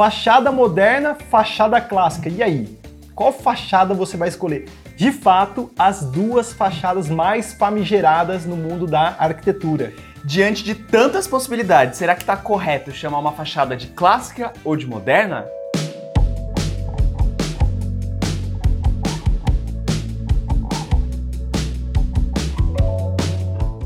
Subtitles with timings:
[0.00, 2.30] Fachada moderna, fachada clássica.
[2.30, 2.78] E aí?
[3.14, 4.66] Qual fachada você vai escolher?
[4.96, 9.92] De fato, as duas fachadas mais famigeradas no mundo da arquitetura.
[10.24, 14.86] Diante de tantas possibilidades, será que está correto chamar uma fachada de clássica ou de
[14.86, 15.44] moderna?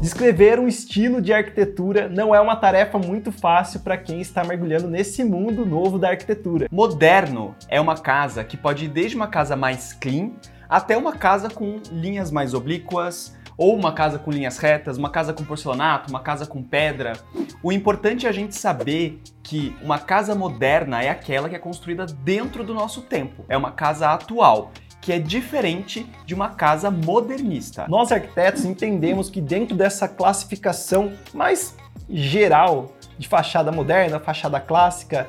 [0.04, 4.86] Descrever um estilo de arquitetura não é uma tarefa muito fácil para quem está mergulhando
[4.86, 6.68] nesse mundo novo da arquitetura.
[6.70, 10.32] Moderno é uma casa que pode ir desde uma casa mais clean
[10.68, 15.32] até uma casa com linhas mais oblíquas, ou uma casa com linhas retas, uma casa
[15.32, 17.14] com porcelanato, uma casa com pedra.
[17.62, 22.04] O importante é a gente saber que uma casa moderna é aquela que é construída
[22.04, 24.70] dentro do nosso tempo, é uma casa atual
[25.04, 27.84] que é diferente de uma casa modernista.
[27.88, 31.76] Nós arquitetos entendemos que dentro dessa classificação mais
[32.08, 35.28] geral de fachada moderna, fachada clássica,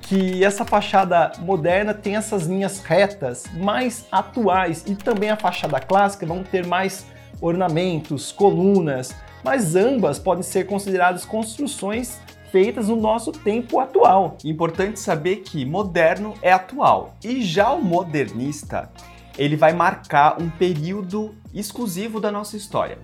[0.00, 6.24] que essa fachada moderna tem essas linhas retas mais atuais e também a fachada clássica
[6.24, 7.04] vão ter mais
[7.38, 12.18] ornamentos, colunas, mas ambas podem ser consideradas construções
[12.52, 14.36] feitas no nosso tempo atual.
[14.44, 18.90] Importante saber que moderno é atual e já o modernista
[19.38, 22.98] ele vai marcar um período exclusivo da nossa história.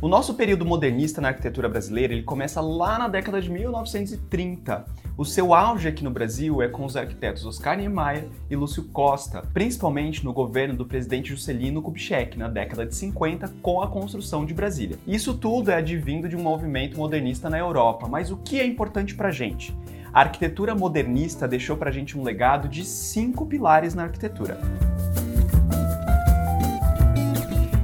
[0.00, 4.84] O nosso período modernista na arquitetura brasileira ele começa lá na década de 1930.
[5.14, 9.42] O seu auge aqui no Brasil é com os arquitetos Oscar Niemeyer e Lúcio Costa,
[9.52, 14.54] principalmente no governo do presidente Juscelino Kubitschek na década de 50 com a construção de
[14.54, 14.98] Brasília.
[15.06, 19.14] Isso tudo é advindo de um movimento modernista na Europa, mas o que é importante
[19.14, 19.76] para gente?
[20.14, 24.58] A arquitetura modernista deixou para gente um legado de cinco pilares na arquitetura.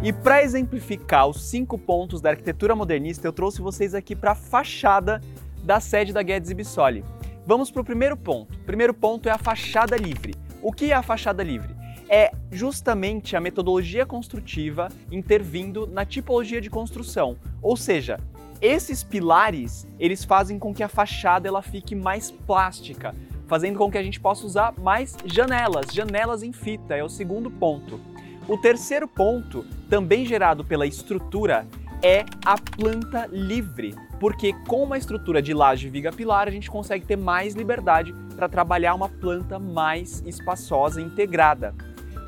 [0.02, 4.34] E para exemplificar os cinco pontos da arquitetura modernista, eu trouxe vocês aqui para a
[4.34, 5.20] fachada
[5.62, 7.04] da sede da Guedes e Bissoli.
[7.48, 8.52] Vamos para o primeiro ponto.
[8.56, 10.34] O primeiro ponto é a fachada livre.
[10.60, 11.74] O que é a fachada livre?
[12.06, 17.38] É justamente a metodologia construtiva intervindo na tipologia de construção.
[17.62, 18.20] Ou seja,
[18.60, 23.14] esses pilares, eles fazem com que a fachada ela fique mais plástica,
[23.46, 27.50] fazendo com que a gente possa usar mais janelas, janelas em fita, é o segundo
[27.50, 27.98] ponto.
[28.46, 31.66] O terceiro ponto, também gerado pela estrutura,
[32.02, 37.04] é a planta livre, porque com uma estrutura de laje viga pilar a gente consegue
[37.04, 41.74] ter mais liberdade para trabalhar uma planta mais espaçosa e integrada.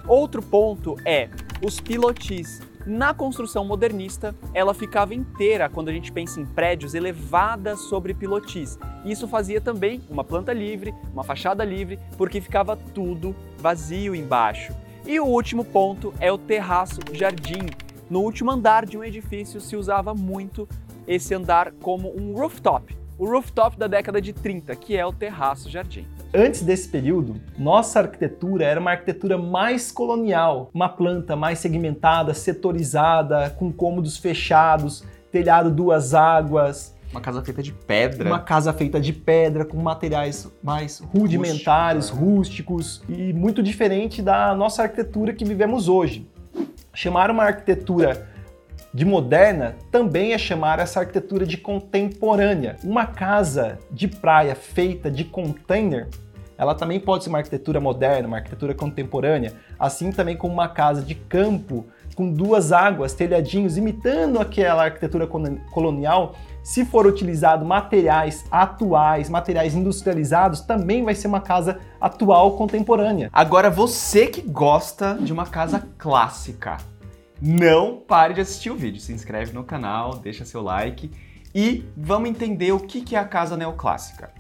[0.07, 1.29] Outro ponto é
[1.63, 2.61] os pilotis.
[2.87, 8.79] Na construção modernista, ela ficava inteira quando a gente pensa em prédios elevadas sobre pilotis.
[9.05, 14.75] Isso fazia também uma planta livre, uma fachada livre, porque ficava tudo vazio embaixo.
[15.07, 17.67] E o último ponto é o terraço-jardim.
[18.09, 20.67] No último andar de um edifício se usava muito
[21.11, 22.97] esse andar como um rooftop.
[23.19, 26.07] O rooftop da década de 30, que é o terraço-jardim.
[26.33, 33.51] Antes desse período, nossa arquitetura era uma arquitetura mais colonial, uma planta mais segmentada, setorizada,
[33.51, 38.29] com cômodos fechados, telhado duas águas, uma casa feita de pedra.
[38.29, 44.83] Uma casa feita de pedra, com materiais mais rudimentares, rústicos e muito diferente da nossa
[44.85, 46.31] arquitetura que vivemos hoje.
[46.95, 48.29] Chamar uma arquitetura
[48.93, 52.77] de moderna também é chamar essa arquitetura de contemporânea.
[52.83, 56.09] Uma casa de praia feita de container,
[56.59, 61.03] ela também pode ser uma arquitetura moderna, uma arquitetura contemporânea, assim também como uma casa
[61.03, 69.31] de campo com duas águas, telhadinhos, imitando aquela arquitetura colonial, se for utilizado materiais atuais,
[69.31, 73.31] materiais industrializados, também vai ser uma casa atual contemporânea.
[73.33, 76.77] Agora você que gosta de uma casa clássica,
[77.41, 81.11] não pare de assistir o vídeo, se inscreve no canal, deixa seu like
[81.55, 84.31] e vamos entender o que é a casa neoclássica.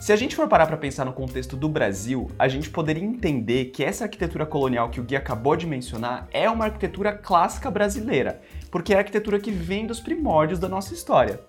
[0.00, 3.66] Se a gente for parar para pensar no contexto do Brasil, a gente poderia entender
[3.66, 8.40] que essa arquitetura colonial que o Gui acabou de mencionar é uma arquitetura clássica brasileira,
[8.70, 11.40] porque é a arquitetura que vem dos primórdios da nossa história.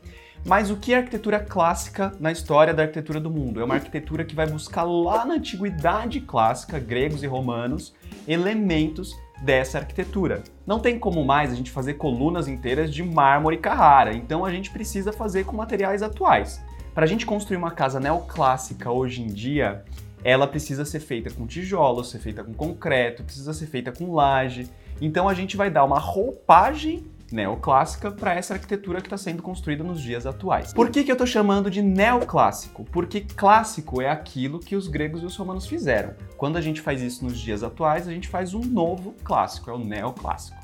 [0.45, 3.59] Mas o que é arquitetura clássica na história da arquitetura do mundo?
[3.59, 7.93] É uma arquitetura que vai buscar lá na antiguidade clássica, gregos e romanos,
[8.27, 10.43] elementos dessa arquitetura.
[10.65, 14.69] Não tem como mais a gente fazer colunas inteiras de mármore Carrara, então a gente
[14.71, 16.61] precisa fazer com materiais atuais.
[16.93, 19.83] Para a gente construir uma casa neoclássica hoje em dia,
[20.23, 24.67] ela precisa ser feita com tijolos, ser feita com concreto, precisa ser feita com laje.
[24.99, 29.83] Então a gente vai dar uma roupagem neoclássica para essa arquitetura que está sendo construída
[29.83, 30.73] nos dias atuais.
[30.73, 32.85] Por que, que eu estou chamando de neoclássico?
[32.85, 36.13] Porque clássico é aquilo que os gregos e os romanos fizeram.
[36.37, 39.73] Quando a gente faz isso nos dias atuais, a gente faz um novo clássico, é
[39.73, 40.57] o neoclássico.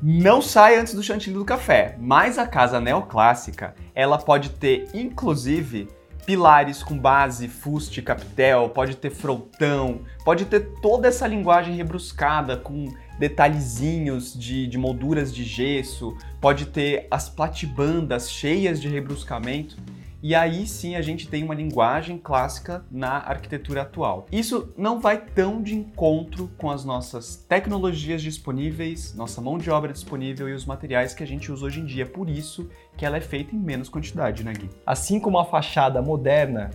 [0.00, 5.88] Não sai antes do chantilly do café, mas a casa neoclássica, ela pode ter inclusive
[6.28, 12.92] pilares com base fuste, capitel, pode ter frontão, pode ter toda essa linguagem rebruscada com
[13.18, 19.78] detalhezinhos de, de molduras de gesso, pode ter as platibandas cheias de rebruscamento.
[20.20, 24.26] E aí sim a gente tem uma linguagem clássica na arquitetura atual.
[24.32, 29.92] Isso não vai tão de encontro com as nossas tecnologias disponíveis, nossa mão de obra
[29.92, 32.04] disponível e os materiais que a gente usa hoje em dia.
[32.04, 34.68] Por isso que ela é feita em menos quantidade, né, Gui?
[34.84, 36.70] Assim como a fachada moderna,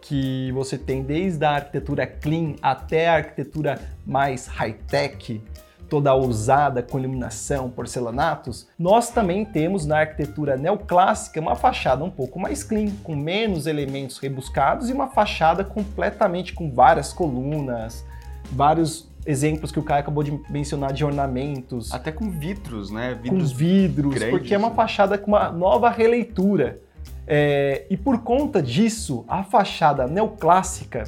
[0.00, 5.42] que você tem desde a arquitetura clean até a arquitetura mais high-tech,
[5.90, 12.38] toda ousada com iluminação, porcelanatos, nós também temos na arquitetura neoclássica uma fachada um pouco
[12.38, 18.06] mais clean, com menos elementos rebuscados e uma fachada completamente com várias colunas,
[18.52, 21.92] vários exemplos que o Caio acabou de mencionar de ornamentos.
[21.92, 23.18] Até com vidros, né?
[23.20, 24.76] Vidros com vidros, grandes, porque é uma né?
[24.76, 26.80] fachada com uma nova releitura.
[27.26, 31.04] É, e por conta disso, a fachada neoclássica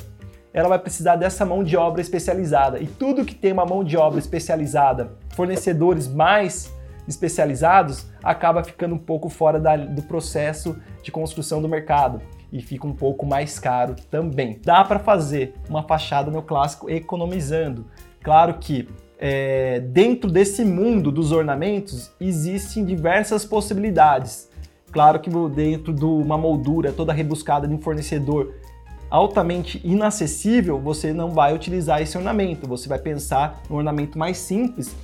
[0.52, 2.78] ela vai precisar dessa mão de obra especializada.
[2.78, 6.72] E tudo que tem uma mão de obra especializada, fornecedores mais
[7.08, 12.20] especializados, acaba ficando um pouco fora da, do processo de construção do mercado
[12.52, 14.60] e fica um pouco mais caro também.
[14.62, 17.86] Dá para fazer uma fachada neoclássico economizando.
[18.22, 18.88] Claro que
[19.18, 24.50] é, dentro desse mundo dos ornamentos existem diversas possibilidades.
[24.92, 28.54] Claro que dentro de uma moldura toda rebuscada de um fornecedor
[29.12, 32.66] altamente inacessível, você não vai utilizar esse ornamento.
[32.66, 34.96] Você vai pensar no ornamento mais simples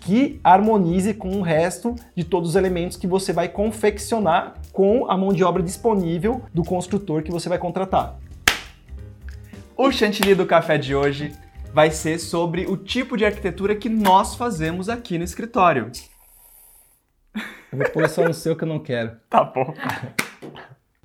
[0.00, 5.16] que harmonize com o resto de todos os elementos que você vai confeccionar com a
[5.16, 8.18] mão de obra disponível do construtor que você vai contratar.
[9.76, 11.32] O chantilly do café de hoje
[11.72, 15.92] vai ser sobre o tipo de arquitetura que nós fazemos aqui no escritório.
[17.70, 19.12] Eu vou pôr só no seu que eu não quero.
[19.30, 19.72] Tá bom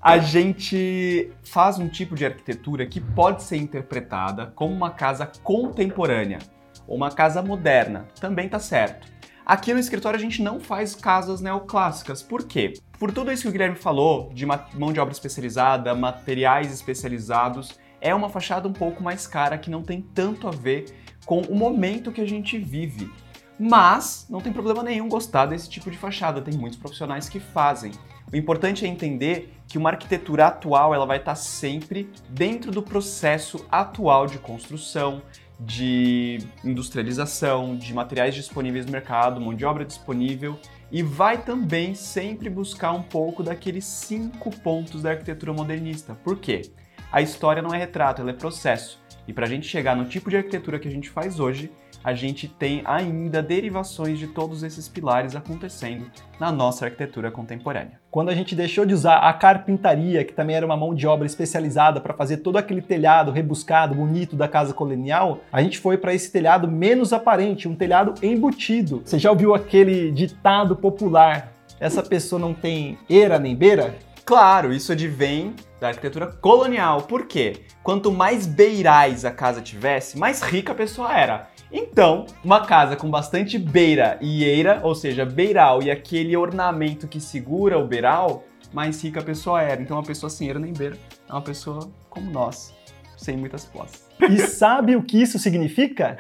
[0.08, 6.40] a gente faz um tipo de arquitetura que pode ser interpretada como uma casa contemporânea
[6.88, 9.06] ou uma casa moderna, também tá certo.
[9.46, 12.24] Aqui no escritório a gente não faz casas neoclássicas.
[12.24, 12.72] Por quê?
[12.98, 18.16] Por tudo isso que o Guilherme falou, de mão de obra especializada, materiais especializados, é
[18.16, 20.86] uma fachada um pouco mais cara que não tem tanto a ver
[21.26, 23.12] com o momento que a gente vive.
[23.60, 27.92] Mas não tem problema nenhum gostar desse tipo de fachada, tem muitos profissionais que fazem.
[28.32, 33.66] O importante é entender que uma arquitetura atual ela vai estar sempre dentro do processo
[33.72, 35.22] atual de construção,
[35.60, 40.60] de industrialização, de materiais disponíveis no mercado, mão de obra disponível
[40.92, 46.14] e vai também sempre buscar um pouco daqueles cinco pontos da arquitetura modernista.
[46.16, 46.64] Por quê?
[47.12, 49.00] A história não é retrato, ela é processo.
[49.26, 51.72] E para a gente chegar no tipo de arquitetura que a gente faz hoje,
[52.04, 56.10] a gente tem ainda derivações de todos esses pilares acontecendo
[56.40, 58.00] na nossa arquitetura contemporânea.
[58.10, 61.26] Quando a gente deixou de usar a carpintaria, que também era uma mão de obra
[61.26, 66.14] especializada para fazer todo aquele telhado rebuscado, bonito da casa colonial, a gente foi para
[66.14, 69.02] esse telhado menos aparente, um telhado embutido.
[69.04, 73.96] Você já ouviu aquele ditado popular: essa pessoa não tem eira nem beira?
[74.28, 77.04] Claro, isso advém da arquitetura colonial.
[77.04, 77.62] Por quê?
[77.82, 81.48] Quanto mais beirais a casa tivesse, mais rica a pessoa era.
[81.72, 87.20] Então, uma casa com bastante beira e eira, ou seja, beiral e aquele ornamento que
[87.20, 89.82] segura o beiral, mais rica a pessoa era.
[89.82, 90.98] Então, uma pessoa sem eira nem beira
[91.28, 92.74] é uma pessoa como nós,
[93.18, 94.08] sem muitas posses.
[94.30, 96.18] E sabe o que isso significa?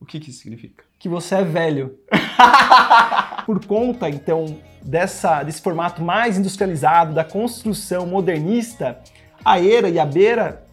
[0.00, 0.84] O que, que isso significa?
[0.98, 1.98] Que você é velho.
[3.44, 8.98] Por conta, então, dessa, desse formato mais industrializado, da construção modernista,
[9.44, 10.64] a era e a beira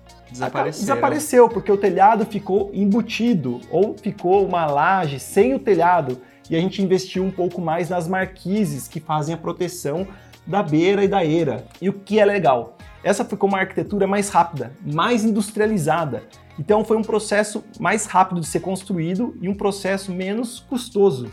[0.79, 6.59] Desapareceu, porque o telhado ficou embutido ou ficou uma laje sem o telhado e a
[6.59, 10.07] gente investiu um pouco mais nas marquises que fazem a proteção
[10.45, 11.65] da beira e da eira.
[11.81, 12.77] E o que é legal?
[13.03, 16.23] Essa ficou uma arquitetura mais rápida, mais industrializada.
[16.59, 21.29] Então foi um processo mais rápido de ser construído e um processo menos custoso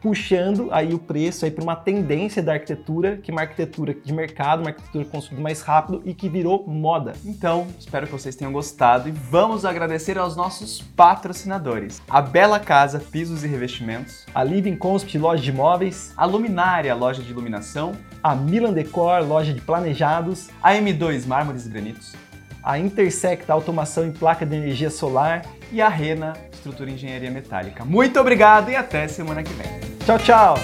[0.00, 4.12] puxando aí o preço aí para uma tendência da arquitetura, que é uma arquitetura de
[4.12, 7.12] mercado, uma arquitetura construída mais rápido e que virou moda.
[7.24, 12.02] Então, espero que vocês tenham gostado e vamos agradecer aos nossos patrocinadores.
[12.08, 17.22] A Bela Casa Pisos e Revestimentos, a Living Consp Loja de Imóveis, a Luminária Loja
[17.22, 17.92] de Iluminação,
[18.22, 22.14] a Milan Decor Loja de Planejados, a M2 Mármores e Granitos,
[22.62, 26.32] a Intersecta Automação em Placa de Energia Solar e a Rena
[26.64, 27.84] Estrutura e Engenharia Metálica.
[27.84, 29.68] Muito obrigado e até semana que vem.
[30.06, 30.54] Tchau, tchau!